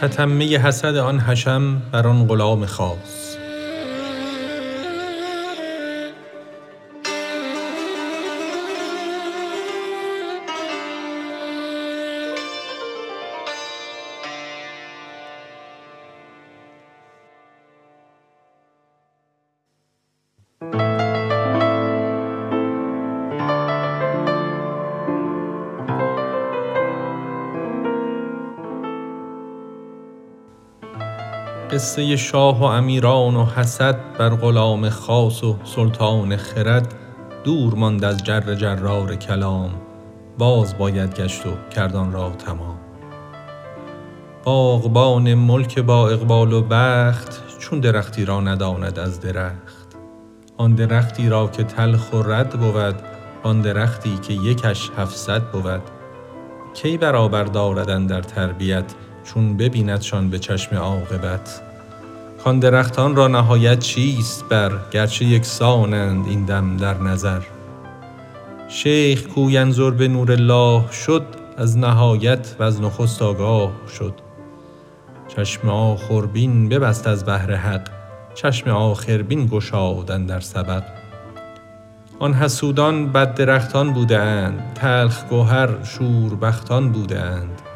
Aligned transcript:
تتمه 0.00 0.58
حسد 0.58 0.96
آن 0.96 1.20
حشم 1.20 1.82
بر 1.92 2.06
آن 2.06 2.26
غلام 2.26 2.66
خاص. 2.66 3.17
قصه 31.70 32.16
شاه 32.16 32.60
و 32.60 32.62
امیران 32.62 33.36
و 33.36 33.44
حسد 33.44 33.96
بر 34.18 34.28
غلام 34.28 34.88
خاص 34.88 35.44
و 35.44 35.56
سلطان 35.64 36.36
خرد 36.36 36.94
دور 37.44 37.74
ماند 37.74 38.04
از 38.04 38.24
جر 38.24 38.54
جرار 38.54 39.16
کلام. 39.16 39.70
باز 40.38 40.78
باید 40.78 41.14
گشت 41.14 41.46
و 41.46 41.50
کرد 41.74 41.96
آن 41.96 42.12
را 42.12 42.30
تمام. 42.30 42.78
باغبان 44.44 45.34
ملک 45.34 45.78
با 45.78 46.08
اقبال 46.08 46.52
و 46.52 46.62
بخت 46.70 47.58
چون 47.58 47.80
درختی 47.80 48.24
را 48.24 48.40
نداند 48.40 48.98
از 48.98 49.20
درخت. 49.20 49.96
آن 50.56 50.74
درختی 50.74 51.28
را 51.28 51.46
که 51.46 51.64
تلخ 51.64 52.12
و 52.12 52.22
رد 52.22 52.50
بود 52.50 53.02
وآن 53.44 53.60
درختی 53.60 54.18
که 54.18 54.32
یکش 54.32 54.90
هفصد 54.96 55.42
بود. 55.42 55.82
کی 56.74 56.98
برابر 56.98 57.44
دارد 57.44 57.90
اندر 57.90 58.22
تربیت؟ 58.22 58.94
چون 59.34 59.56
ببیندشان 59.56 60.30
به 60.30 60.38
چشم 60.38 60.76
عاقبت. 60.76 61.60
کآن 62.44 62.58
درختان 62.58 63.16
را 63.16 63.28
نهایت 63.28 63.78
چیست 63.78 64.44
بر 64.48 64.72
گرچه 64.90 65.24
یکسانند 65.24 66.26
این 66.26 66.44
دم 66.44 66.76
در 66.76 66.98
نظر؟ 66.98 67.40
شیخ 68.68 69.22
کو 69.22 69.50
ینظر 69.50 69.90
بنور 69.90 70.32
الله 70.32 70.92
شد 70.92 71.26
از 71.56 71.78
نهایت 71.78 72.56
وز 72.60 72.80
نخست 72.80 73.22
آگاه 73.22 73.72
شد. 73.98 74.14
چشم 75.28 75.68
آخربین 75.68 76.68
ببست 76.68 77.06
از 77.06 77.24
بهر 77.24 77.54
حق 77.54 77.88
چشم 78.34 78.70
آخربین 78.70 79.46
گشاد 79.46 80.10
اندر 80.10 80.40
سبق. 80.40 80.82
آن 82.18 82.34
حسودان 82.34 83.12
بددرختان 83.12 83.92
بوده 83.92 84.18
اند 84.18 84.72
تلخ 84.74 85.30
گهر 85.30 85.68
شوربختان 85.84 86.92
بوده 86.92 87.20
اند. 87.20 87.67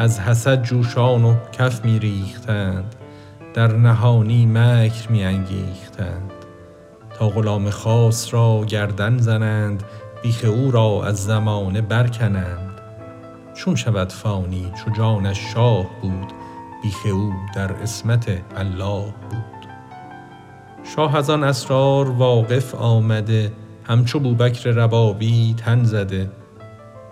از 0.00 0.20
حسد 0.20 0.62
جوشان 0.62 1.24
و 1.24 1.34
کف 1.52 1.84
می 1.84 1.98
ریختند. 1.98 2.94
در 3.54 3.72
نهانی 3.72 4.46
مکر 4.46 5.08
می 5.10 5.24
انگیختند. 5.24 6.32
تا 7.18 7.28
غلام 7.28 7.70
خاص 7.70 8.34
را 8.34 8.64
گردن 8.68 9.18
زنند 9.18 9.82
بیخ 10.22 10.44
او 10.44 10.70
را 10.70 11.04
از 11.04 11.24
زمانه 11.24 11.80
برکنند. 11.80 12.80
چون 13.54 13.74
شود 13.74 14.12
فانی 14.12 14.72
چو 14.84 14.90
جانش 14.90 15.40
شاه 15.54 15.86
بود 16.02 16.32
بیخ 16.82 17.14
او 17.14 17.32
در 17.54 17.72
عصمت 17.72 18.28
الله 18.56 19.04
بود. 19.04 19.68
شاه 20.94 21.16
از 21.16 21.30
آن 21.30 21.44
اسرار 21.44 22.10
واقف 22.10 22.74
آمده 22.74 23.52
همچو 23.84 24.18
بوبکر 24.18 24.70
ربابی 24.70 25.54
تن 25.54 25.84
زده. 25.84 26.30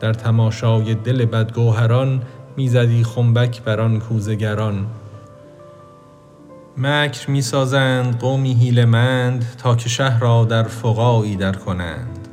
در 0.00 0.12
تماشای 0.12 0.94
دل 0.94 1.24
بدگوهران 1.24 2.22
می 2.56 2.68
زدی 2.68 3.04
خنبک 3.04 3.62
بر 3.62 3.80
آن 3.80 4.00
کوزه 4.00 4.34
گران 4.34 4.86
مکر 6.76 7.30
می 7.30 7.42
سازند 7.42 8.18
قومی 8.18 8.54
حیله 8.54 8.84
مند 8.84 9.44
تا 9.58 9.76
که 9.76 9.88
شه 9.88 10.18
را 10.18 10.44
در 10.44 10.62
فغاعی 10.62 11.36
در 11.36 11.52
کنند. 11.52 12.28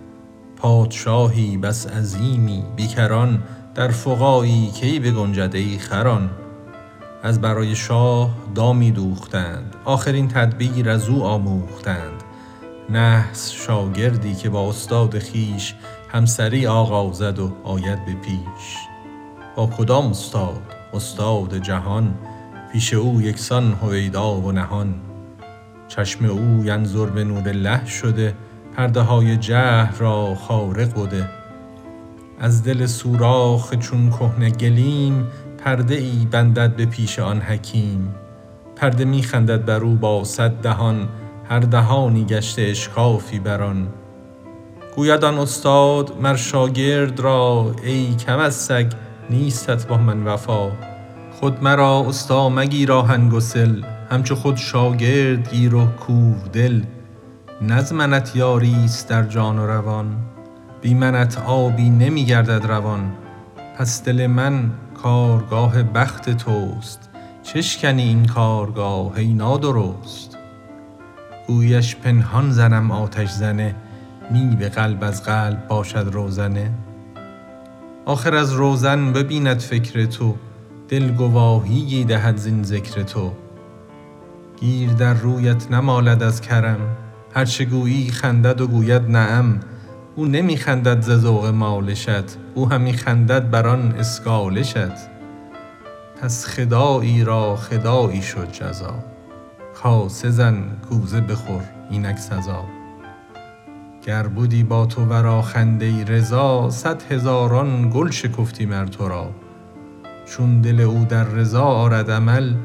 پادشاهی 0.57 1.57
بس 1.57 1.87
عظیمی 1.87 2.63
بی 2.75 2.87
کران 2.87 3.43
در 3.75 3.87
فغاعی 3.87 4.71
کی 4.71 4.99
بگنجد 4.99 5.55
ای 5.55 5.77
خران؟ 5.77 6.29
از 7.23 7.41
برای 7.41 7.75
شاه 7.75 8.29
دامی 8.55 8.91
دوختند 8.91 9.75
آخر 9.85 10.11
این 10.11 10.27
تدبیر 10.27 10.89
از 10.89 11.09
او 11.09 11.23
آموختند. 11.23 12.23
نحس 12.89 13.51
شاگردی 13.51 14.35
که 14.35 14.49
با 14.49 14.69
استاد 14.69 15.19
خویش 15.19 15.75
همسری 16.09 16.67
آغازد 16.67 17.39
و 17.39 17.51
آید 17.63 18.05
به 18.05 18.13
پیش. 18.13 18.90
با 19.55 19.67
کدام 19.67 20.09
استاد؟ 20.09 20.61
استاد 20.93 21.57
جهان. 21.57 22.13
پیش 22.71 22.93
او 22.93 23.21
یکسان 23.21 23.73
هویدا 23.81 24.33
و 24.35 24.51
نهان. 24.51 24.93
چشم 25.87 26.25
او 26.25 26.61
ینظر 26.65 27.05
بنور 27.05 27.49
الله 27.49 27.85
شده. 27.85 28.35
پرده 28.77 29.01
های 29.01 29.37
جهل 29.37 29.95
را 29.97 30.35
خارق 30.35 31.03
بده. 31.03 31.29
از 32.39 32.63
دل 32.63 32.85
سوراخ 32.85 33.73
چون 33.73 34.09
کهنه 34.09 34.49
گلیم 34.49 35.27
پرده 35.57 35.95
ای 35.95 36.27
بندد 36.31 36.75
به 36.75 36.85
پیش 36.85 37.19
آن 37.19 37.41
حکیم. 37.41 38.15
پرده 38.75 39.05
می 39.05 39.23
خندد 39.23 39.65
بر 39.65 39.79
او 39.79 39.95
با 39.95 40.23
صد 40.23 40.51
دهان. 40.51 41.07
هر 41.49 41.59
دهانی 41.59 42.25
گشته 42.25 42.61
اشکافی 42.61 43.39
بر 43.39 43.61
آن. 43.61 43.87
گوید 44.95 45.23
آن 45.25 45.37
استاد 45.37 46.21
مر 46.21 46.35
شاگرد 46.35 47.19
را 47.19 47.75
ای 47.83 48.15
کم 48.15 48.39
از 48.39 48.55
سگ. 48.55 48.91
نیستت 49.31 49.87
با 49.87 49.97
من 49.97 50.23
وفا 50.23 50.71
خود 51.39 51.63
مرا 51.63 52.05
استا 52.07 52.49
مگیر 52.49 52.91
آهن 52.91 53.29
گسل 53.29 53.83
همچو 54.09 54.35
خود 54.35 54.57
شاگرد 54.57 55.49
گیر 55.49 55.75
و 55.75 55.85
کوردل 55.85 56.83
نه 57.61 57.81
ز 57.81 57.93
منت 57.93 58.35
یاریست 58.35 59.09
در 59.09 59.23
جان 59.23 59.59
و 59.59 59.67
روان 59.67 60.17
بی 60.81 60.93
منت 60.93 61.37
آبی 61.45 61.89
نمی 61.89 62.25
گردد 62.25 62.65
روان 62.65 63.11
پس 63.77 64.03
دل 64.03 64.27
من 64.27 64.71
کارگاه 65.03 65.83
بخت 65.83 66.29
توست 66.29 67.09
چه 67.43 67.61
شکنی 67.61 68.03
این 68.03 68.25
کارگاه 68.25 69.17
ای 69.17 69.33
نادرست 69.33 70.37
گوییش 71.47 71.95
پنهان 71.95 72.51
زنم 72.51 72.91
آتش 72.91 73.29
زنه 73.29 73.75
نی 74.31 74.55
به 74.55 74.69
قلب 74.69 75.03
از 75.03 75.23
قلب 75.23 75.67
باشد 75.67 76.09
روزنه 76.11 76.71
آخر 78.05 78.35
از 78.35 78.53
روزن 78.53 79.13
ببیند 79.13 79.59
فکر 79.59 80.05
تو 80.05 80.35
دل 80.87 81.11
گواهیی 81.11 82.03
دهد 82.03 82.37
زین 82.37 82.63
ذکر 82.63 83.03
تو. 83.03 83.31
گیر 84.59 84.93
در 84.93 85.13
رویت 85.13 85.71
نمالد 85.71 86.23
از 86.23 86.41
کرم 86.41 86.79
هر 87.35 87.45
چه 87.45 87.65
گویی 87.65 88.11
خندد 88.11 88.61
و 88.61 88.67
گوید 88.67 89.01
نعم. 89.01 89.59
او 90.15 90.25
نمی 90.25 90.57
خندد 90.57 91.01
ز 91.01 91.21
ذوق 91.21 91.45
مالشت 91.45 92.37
او 92.55 92.69
همی 92.69 92.93
خندد 92.93 93.49
بر 93.49 93.67
آن 93.67 93.95
اسگالشت 93.99 95.11
پس 96.21 96.45
خداعی 96.45 97.23
را 97.23 97.55
خداعی 97.55 98.21
شد 98.21 98.51
جزا 98.51 98.93
کاسه 99.73 100.29
زن 100.29 100.63
کوزه 100.89 101.21
بخور 101.21 101.63
اینک 101.89 102.17
سزا. 102.17 102.80
گر 104.05 104.27
بدی 104.27 104.63
با 104.63 104.85
تو 104.85 105.05
ورا 105.05 105.41
خنده 105.41 106.03
رضا 106.03 106.69
صد 106.69 107.11
هزاران 107.11 107.89
گل 107.89 108.09
شکفتی 108.09 108.65
مر 108.65 108.85
تو 108.85 109.07
را. 109.07 109.29
چون 110.25 110.61
دل 110.61 110.81
او 110.81 111.05
در 111.09 111.23
رضا 111.23 111.63
آرد 111.63 112.11
عمل 112.11 112.55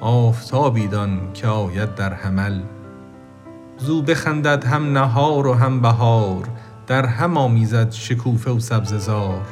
آفتابی 0.00 0.86
دان 0.88 1.20
که 1.34 1.46
آید 1.46 1.94
در 1.94 2.14
حمل. 2.14 2.60
زو 3.78 4.02
بخندد 4.02 4.64
هم 4.64 4.98
نهار 4.98 5.46
و 5.46 5.54
هم 5.54 5.80
بهار 5.80 6.48
در 6.86 7.06
هم 7.06 7.36
آمیزد 7.36 7.90
شکوفه 7.90 8.50
و 8.50 8.60
سبزه 8.60 8.98
زار. 8.98 9.42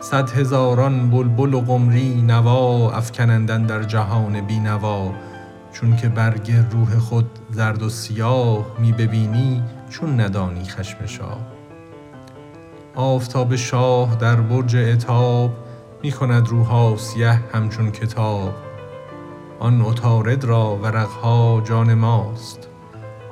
صد 0.00 0.30
هزاران 0.30 1.10
بلبل 1.10 1.54
و 1.54 1.60
قمری 1.60 2.22
نوا 2.22 2.92
افکنند 2.92 3.50
اندر 3.50 3.82
جهان 3.82 4.40
بی 4.40 4.58
نوا 4.58 5.12
چونک 5.72 6.04
برگ 6.04 6.52
روح 6.70 6.98
خود 6.98 7.30
زرد 7.50 7.82
و 7.82 7.88
سیاه 7.88 8.66
می 8.78 8.92
ببینی 8.92 9.62
چون 9.90 10.20
ندانی 10.20 10.64
خشم 10.64 11.06
شاه. 11.06 11.38
آفتاب 12.94 13.56
شاه 13.56 14.16
در 14.16 14.36
برج 14.36 14.76
عتاب 14.76 15.50
می 16.02 16.12
کند 16.12 16.48
روها 16.48 16.96
سیه 16.96 17.40
همچون 17.52 17.90
کتاب. 17.90 18.54
آن 19.58 19.82
عطارد 19.82 20.44
را 20.44 20.76
ورق 20.76 21.08
ها 21.08 21.62
جان 21.64 21.94
ماست 21.94 22.68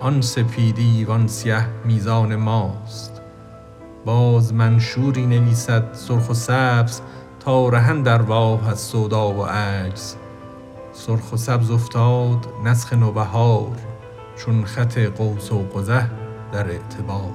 آن 0.00 0.20
سپیدی 0.20 1.04
وآن 1.04 1.26
سیه 1.26 1.66
میزان 1.84 2.36
ماست. 2.36 3.20
باز 4.04 4.54
منشوری 4.54 5.26
نویسد 5.26 5.92
سرخ 5.92 6.30
و 6.30 6.34
سبز 6.34 7.00
تا 7.40 7.68
رهند 7.68 8.08
ارواح 8.08 8.68
از 8.68 8.80
سودا 8.80 9.32
و 9.32 9.46
عجز. 9.46 10.14
سرخ 10.92 11.32
و 11.32 11.36
سبز 11.36 11.70
افتاد 11.70 12.46
نسخ 12.64 12.92
نوبهار 12.92 13.76
چون 14.36 14.64
خط 14.64 14.98
قوس 14.98 15.52
و 15.52 15.58
قزح 15.58 16.23
در 16.54 16.70
اعتبار. 16.70 17.30